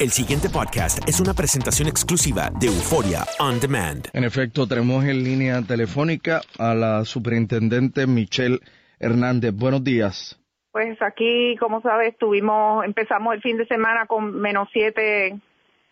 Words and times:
El 0.00 0.10
siguiente 0.10 0.48
podcast 0.48 1.02
es 1.08 1.20
una 1.20 1.34
presentación 1.34 1.88
exclusiva 1.88 2.50
de 2.60 2.68
Euforia 2.68 3.24
On 3.40 3.58
Demand. 3.58 4.06
En 4.12 4.22
efecto, 4.22 4.68
tenemos 4.68 5.04
en 5.04 5.24
línea 5.24 5.60
telefónica 5.62 6.40
a 6.56 6.72
la 6.72 7.04
superintendente 7.04 8.06
Michelle 8.06 8.60
Hernández. 9.00 9.52
Buenos 9.56 9.82
días. 9.82 10.40
Pues 10.70 11.02
aquí, 11.02 11.56
como 11.58 11.80
sabes, 11.80 12.16
tuvimos, 12.16 12.84
empezamos 12.84 13.34
el 13.34 13.42
fin 13.42 13.56
de 13.56 13.66
semana 13.66 14.06
con 14.06 14.38
menos 14.38 14.68
siete 14.72 15.36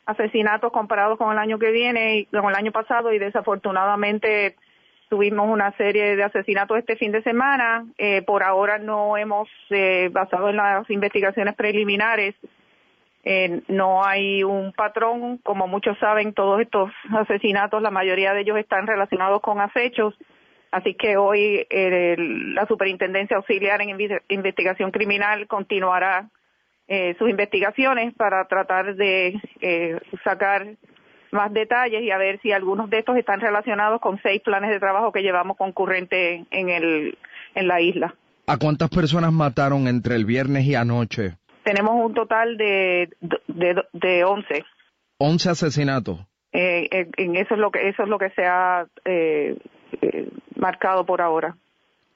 asesinatos 0.04 0.70
comparados 0.70 1.18
con 1.18 1.32
el 1.32 1.38
año 1.38 1.58
que 1.58 1.72
viene 1.72 2.18
y 2.18 2.24
con 2.26 2.48
el 2.48 2.54
año 2.54 2.70
pasado 2.70 3.12
y 3.12 3.18
desafortunadamente 3.18 4.54
tuvimos 5.08 5.48
una 5.48 5.76
serie 5.76 6.14
de 6.14 6.22
asesinatos 6.22 6.78
este 6.78 6.94
fin 6.94 7.10
de 7.10 7.24
semana. 7.24 7.84
Eh, 7.98 8.22
por 8.22 8.44
ahora 8.44 8.78
no 8.78 9.16
hemos, 9.16 9.48
eh, 9.70 10.10
basado 10.12 10.48
en 10.48 10.58
las 10.58 10.88
investigaciones 10.90 11.56
preliminares, 11.56 12.36
eh, 13.28 13.60
no 13.66 14.04
hay 14.04 14.44
un 14.44 14.72
patrón. 14.72 15.38
Como 15.38 15.66
muchos 15.66 15.98
saben, 15.98 16.32
todos 16.32 16.60
estos 16.60 16.90
asesinatos, 17.10 17.82
la 17.82 17.90
mayoría 17.90 18.32
de 18.32 18.42
ellos 18.42 18.56
están 18.56 18.86
relacionados 18.86 19.42
con 19.42 19.60
acechos. 19.60 20.14
Así 20.70 20.94
que 20.94 21.16
hoy 21.16 21.66
eh, 21.68 22.14
la 22.18 22.66
Superintendencia 22.66 23.36
Auxiliar 23.36 23.82
en 23.82 23.98
Investigación 24.28 24.92
Criminal 24.92 25.48
continuará 25.48 26.30
eh, 26.86 27.16
sus 27.18 27.28
investigaciones 27.28 28.14
para 28.14 28.46
tratar 28.46 28.94
de 28.94 29.40
eh, 29.60 29.98
sacar 30.22 30.76
más 31.32 31.52
detalles 31.52 32.02
y 32.02 32.12
a 32.12 32.18
ver 32.18 32.40
si 32.42 32.52
algunos 32.52 32.88
de 32.90 33.00
estos 33.00 33.16
están 33.16 33.40
relacionados 33.40 34.00
con 34.00 34.20
seis 34.22 34.40
planes 34.42 34.70
de 34.70 34.78
trabajo 34.78 35.10
que 35.10 35.22
llevamos 35.22 35.56
concurrente 35.56 36.44
en, 36.52 36.68
el, 36.68 37.18
en 37.56 37.66
la 37.66 37.80
isla. 37.80 38.14
¿A 38.46 38.56
cuántas 38.56 38.88
personas 38.88 39.32
mataron 39.32 39.88
entre 39.88 40.14
el 40.14 40.24
viernes 40.24 40.64
y 40.64 40.76
anoche? 40.76 41.38
Tenemos 41.66 41.96
un 41.96 42.14
total 42.14 42.56
de, 42.56 43.08
de, 43.48 43.82
de 43.92 44.24
11. 44.24 44.64
11 45.18 45.50
asesinatos. 45.50 46.20
Eh, 46.52 46.86
en- 46.92 47.10
en 47.16 47.36
eso 47.36 47.54
es 47.54 47.60
lo 47.60 47.72
que 47.72 47.88
eso 47.88 48.04
es 48.04 48.08
lo 48.08 48.18
que 48.18 48.30
se 48.30 48.44
ha 48.46 48.86
eh, 49.04 49.56
eh, 50.00 50.28
marcado 50.54 51.04
por 51.04 51.20
ahora. 51.20 51.56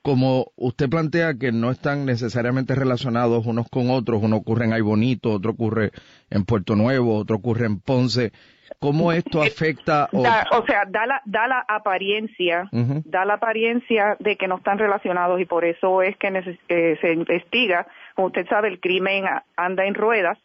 Como 0.03 0.47
usted 0.57 0.89
plantea 0.89 1.35
que 1.35 1.53
no 1.53 1.71
están 1.71 2.07
necesariamente 2.07 2.75
relacionados 2.75 3.45
unos 3.45 3.69
con 3.69 3.91
otros, 3.91 4.23
uno 4.23 4.37
ocurre 4.37 4.65
en 4.65 4.73
Ay 4.73 4.81
Bonito, 4.81 5.31
otro 5.31 5.51
ocurre 5.51 5.91
en 6.31 6.45
Puerto 6.45 6.75
Nuevo, 6.75 7.17
otro 7.19 7.37
ocurre 7.37 7.67
en 7.67 7.81
Ponce, 7.81 8.33
¿cómo 8.79 9.13
esto 9.13 9.43
afecta? 9.43 10.09
o- 10.13 10.23
Da- 10.23 10.47
o 10.53 10.65
sea, 10.65 10.85
da 10.89 11.05
la, 11.05 11.21
da 11.27 11.47
la 11.49 11.65
apariencia, 11.69 12.67
da 13.05 13.27
la 13.27 13.35
apariencia 13.35 14.17
de 14.21 14.37
que 14.37 14.49
no 14.49 14.57
están 14.57 14.79
relacionados 14.79 15.39
y 15.39 15.45
por 15.45 15.67
eso 15.67 16.01
es 16.01 16.17
que 16.17 16.31
neces- 16.31 16.59
eh, 16.69 16.97
se 17.03 17.13
investiga. 17.13 17.87
Como 18.15 18.29
usted 18.29 18.47
sabe, 18.49 18.69
el 18.69 18.81
crimen 18.81 19.25
anda 19.57 19.85
en 19.85 19.95
ruedas, 19.95 20.39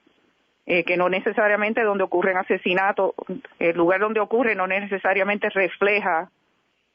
eh, 0.66 0.84
que 0.84 0.97
no 0.97 1.08
necesariamente 1.08 1.81
donde 1.84 2.03
ocurren 2.03 2.36
asesinatos, 2.38 3.12
el 3.59 3.78
lugar 3.78 4.02
donde 4.02 4.19
ocurre 4.19 4.53
no 4.56 4.67
necesariamente 4.67 5.47
refleja 5.50 6.30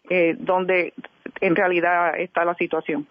eh, 0.09 0.35
donde 0.39 0.93
en 1.41 1.57
realidad 1.57 2.19
está 2.19 2.45
la 2.45 2.55
situación. 2.55 3.07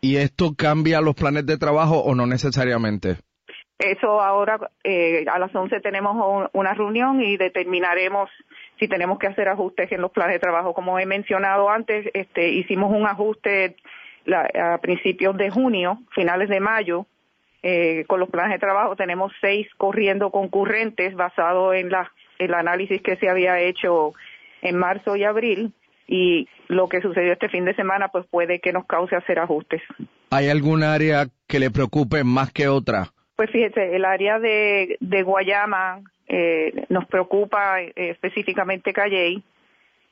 ¿Y 0.00 0.16
esto 0.16 0.54
cambia 0.56 1.00
los 1.00 1.14
planes 1.14 1.46
de 1.46 1.56
trabajo 1.56 1.98
o 2.00 2.14
no 2.14 2.26
necesariamente? 2.26 3.16
Eso 3.78 4.20
ahora 4.20 4.70
eh, 4.84 5.24
a 5.32 5.38
las 5.38 5.54
11 5.54 5.80
tenemos 5.80 6.14
un- 6.14 6.48
una 6.52 6.74
reunión 6.74 7.20
y 7.22 7.36
determinaremos 7.36 8.30
si 8.78 8.86
tenemos 8.86 9.18
que 9.18 9.26
hacer 9.26 9.48
ajustes 9.48 9.90
en 9.92 10.00
los 10.00 10.12
planes 10.12 10.34
de 10.34 10.40
trabajo. 10.40 10.74
Como 10.74 10.98
he 10.98 11.06
mencionado 11.06 11.68
antes, 11.70 12.08
este, 12.14 12.50
hicimos 12.50 12.92
un 12.92 13.06
ajuste 13.06 13.76
la- 14.26 14.74
a 14.74 14.78
principios 14.78 15.36
de 15.36 15.50
junio, 15.50 15.98
finales 16.14 16.48
de 16.48 16.60
mayo, 16.60 17.06
eh, 17.62 18.04
con 18.06 18.20
los 18.20 18.28
planes 18.30 18.52
de 18.52 18.58
trabajo. 18.58 18.94
Tenemos 18.94 19.32
seis 19.40 19.66
corriendo 19.76 20.30
concurrentes 20.30 21.14
basado 21.14 21.72
en 21.74 21.90
la, 21.90 22.12
el 22.38 22.52
análisis 22.54 23.00
que 23.02 23.16
se 23.16 23.28
había 23.28 23.58
hecho 23.60 24.12
en 24.62 24.76
marzo 24.78 25.16
y 25.16 25.24
abril. 25.24 25.72
Y 26.06 26.48
lo 26.68 26.88
que 26.88 27.00
sucedió 27.00 27.32
este 27.32 27.48
fin 27.48 27.64
de 27.64 27.74
semana, 27.74 28.08
pues 28.08 28.26
puede 28.26 28.60
que 28.60 28.72
nos 28.72 28.86
cause 28.86 29.16
hacer 29.16 29.38
ajustes. 29.38 29.82
¿Hay 30.30 30.48
algún 30.48 30.82
área 30.82 31.26
que 31.46 31.58
le 31.58 31.70
preocupe 31.70 32.24
más 32.24 32.52
que 32.52 32.68
otra? 32.68 33.06
Pues 33.36 33.50
fíjese, 33.50 33.96
el 33.96 34.04
área 34.04 34.38
de, 34.38 34.96
de 35.00 35.22
Guayama 35.22 36.00
eh, 36.28 36.84
nos 36.88 37.06
preocupa 37.06 37.80
eh, 37.80 37.92
específicamente 37.96 38.92
Calley. 38.92 39.42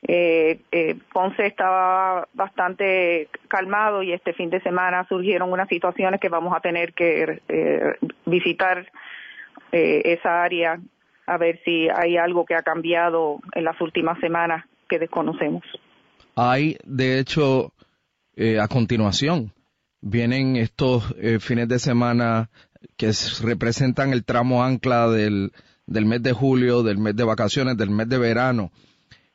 Eh, 0.09 0.59
eh, 0.73 0.97
Ponce 1.13 1.47
estaba 1.47 2.27
bastante 2.35 3.29
calmado 3.47 4.03
y 4.03 4.13
este 4.13 4.33
fin 4.33 4.51
de 4.51 4.61
semana 4.61 5.07
surgieron 5.09 5.53
unas 5.53 5.69
situaciones 5.69 6.21
que 6.21 6.29
vamos 6.29 6.57
a 6.57 6.61
tener 6.61 6.93
que 6.93 7.41
eh, 7.49 7.95
visitar 8.27 8.91
eh, 9.71 10.03
esa 10.05 10.43
área 10.43 10.81
a 11.27 11.37
ver 11.39 11.61
si 11.65 11.89
hay 11.89 12.17
algo 12.17 12.45
que 12.45 12.57
ha 12.57 12.63
cambiado 12.63 13.39
en 13.55 13.63
las 13.65 13.81
últimas 13.81 14.19
semanas 14.19 14.65
que 14.89 14.99
desconocemos. 14.99 15.63
Hay, 16.35 16.79
de 16.85 17.19
hecho, 17.19 17.73
eh, 18.35 18.59
a 18.59 18.69
continuación, 18.69 19.53
vienen 20.01 20.57
estos 20.57 21.15
eh, 21.19 21.39
fines 21.41 21.69
de 21.69 21.79
semana 21.79 22.51
que 22.97 23.13
representan 23.43 24.13
el 24.13 24.25
tramo 24.25 24.65
ancla 24.65 25.09
del, 25.09 25.53
del 25.87 26.07
mes 26.07 26.23
de 26.23 26.33
julio, 26.33 26.83
del 26.83 26.99
mes 26.99 27.15
de 27.17 27.25
vacaciones, 27.25 27.77
del 27.77 27.91
mes 27.91 28.09
de 28.09 28.19
verano, 28.19 28.73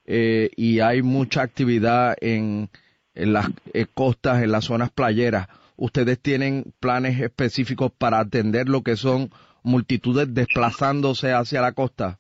eh, 0.06 0.50
y 0.56 0.80
hay 0.80 1.04
mucha 1.04 1.44
actividad 1.44 2.16
en, 2.20 2.70
en 3.14 3.34
las 3.34 3.48
costas, 3.94 4.42
en 4.42 4.52
las 4.52 4.66
zonas 4.66 4.90
playeras. 4.90 5.48
¿Ustedes 5.76 6.20
tienen 6.20 6.74
planes 6.80 7.22
específicos 7.22 7.92
para 7.96 8.20
atender 8.20 8.68
lo 8.68 8.82
que 8.82 8.98
son 8.98 9.30
multitudes 9.62 10.34
desplazándose 10.34 11.32
hacia 11.34 11.62
la 11.62 11.74
costa? 11.74 12.20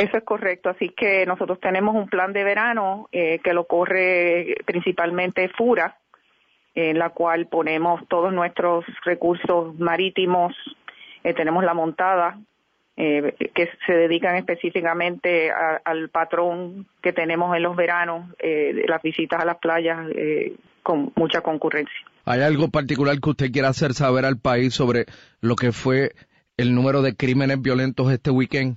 Eso 0.00 0.16
es 0.16 0.24
correcto, 0.24 0.70
así 0.70 0.88
que 0.90 1.26
nosotros 1.26 1.60
tenemos 1.60 1.94
un 1.94 2.08
plan 2.08 2.32
de 2.32 2.44
verano 2.44 3.08
eh, 3.12 3.38
que 3.44 3.52
lo 3.52 3.64
corre 3.64 4.56
principalmente 4.64 5.48
FURA, 5.50 5.96
en 6.74 6.98
la 6.98 7.10
cual 7.10 7.46
ponemos 7.46 8.06
todos 8.08 8.32
nuestros 8.32 8.84
recursos 9.04 9.78
marítimos, 9.78 10.54
eh, 11.24 11.34
tenemos 11.34 11.64
la 11.64 11.74
montada, 11.74 12.38
eh, 12.96 13.34
que 13.54 13.68
se 13.86 13.92
dedican 13.92 14.36
específicamente 14.36 15.50
al 15.50 16.10
patrón 16.10 16.86
que 17.02 17.12
tenemos 17.12 17.56
en 17.56 17.62
los 17.62 17.74
veranos, 17.74 18.26
las 18.86 19.00
visitas 19.02 19.40
a 19.40 19.46
las 19.46 19.56
playas 19.56 20.06
eh, 20.14 20.54
con 20.82 21.12
mucha 21.16 21.40
concurrencia. 21.40 21.96
¿Hay 22.26 22.42
algo 22.42 22.68
particular 22.68 23.18
que 23.18 23.30
usted 23.30 23.52
quiera 23.52 23.68
hacer 23.68 23.94
saber 23.94 24.26
al 24.26 24.38
país 24.38 24.74
sobre 24.74 25.06
lo 25.40 25.56
que 25.56 25.72
fue 25.72 26.12
el 26.58 26.74
número 26.74 27.00
de 27.00 27.16
crímenes 27.16 27.62
violentos 27.62 28.12
este 28.12 28.30
weekend? 28.30 28.76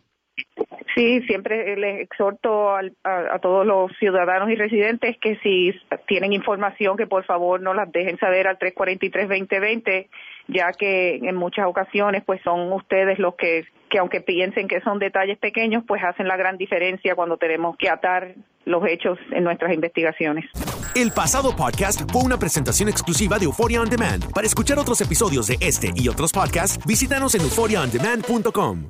Sí, 0.96 1.22
siempre 1.24 1.76
les 1.76 2.02
exhorto 2.02 2.76
al- 2.76 2.94
a, 3.04 3.36
a 3.36 3.40
todos 3.40 3.66
los 3.66 3.92
ciudadanos 3.98 4.50
y 4.52 4.56
residentes 4.56 5.18
que 5.20 5.38
si 5.38 5.74
tienen 6.08 6.34
información 6.34 6.98
que 6.98 7.08
por 7.08 7.26
favor 7.26 7.62
no 7.62 7.74
las 7.74 7.92
dejen 7.92 8.18
saber 8.20 8.48
al 8.48 8.60
343-2020, 8.60 10.08
ya 10.50 10.72
que 10.72 11.16
en 11.16 11.36
muchas 11.36 11.66
ocasiones 11.66 12.24
pues 12.26 12.42
son 12.44 12.72
ustedes 12.74 13.18
los 13.20 13.36
que, 13.36 13.66
que 13.90 14.00
aunque 14.00 14.22
piensen 14.22 14.68
que 14.68 14.82
son 14.82 15.00
detalles 15.00 15.38
pequeños, 15.40 15.84
pues 15.88 16.04
hacen 16.04 16.28
la 16.28 16.38
gran 16.38 16.58
diferencia 16.58 17.16
cuando 17.16 17.38
tenemos 17.38 17.76
que 17.78 17.90
atar 17.90 18.36
los 18.66 18.86
hechos 18.88 19.18
en 19.32 19.44
nuestras 19.44 19.74
investigaciones. 19.74 20.46
El 20.96 21.12
pasado 21.12 21.56
podcast 21.56 22.10
fue 22.12 22.24
una 22.24 22.38
presentación 22.38 22.88
exclusiva 22.88 23.40
de 23.40 23.46
Euphoria 23.46 23.82
On 23.82 23.90
Demand. 23.90 24.32
Para 24.32 24.46
escuchar 24.48 24.78
otros 24.78 25.02
episodios 25.02 25.48
de 25.48 25.58
este 25.60 25.92
y 25.96 26.08
otros 26.08 26.32
podcasts, 26.32 26.80
visítanos 26.86 27.34
en 27.36 27.42
euphoriaondemand.com. 27.42 28.90